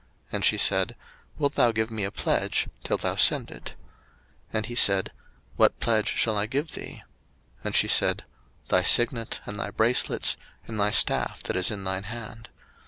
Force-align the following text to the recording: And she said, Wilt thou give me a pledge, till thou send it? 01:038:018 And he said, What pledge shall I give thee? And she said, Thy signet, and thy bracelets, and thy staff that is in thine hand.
And 0.31 0.43
she 0.43 0.57
said, 0.57 0.95
Wilt 1.37 1.53
thou 1.53 1.71
give 1.71 1.91
me 1.91 2.03
a 2.05 2.09
pledge, 2.11 2.67
till 2.83 2.97
thou 2.97 3.13
send 3.13 3.51
it? 3.51 3.75
01:038:018 3.75 3.75
And 4.53 4.65
he 4.65 4.73
said, 4.73 5.11
What 5.57 5.79
pledge 5.79 6.07
shall 6.15 6.35
I 6.35 6.47
give 6.47 6.71
thee? 6.73 7.03
And 7.63 7.75
she 7.75 7.87
said, 7.87 8.23
Thy 8.69 8.81
signet, 8.81 9.41
and 9.45 9.59
thy 9.59 9.69
bracelets, 9.69 10.37
and 10.65 10.79
thy 10.79 10.89
staff 10.89 11.43
that 11.43 11.55
is 11.55 11.69
in 11.69 11.83
thine 11.83 12.05
hand. 12.05 12.49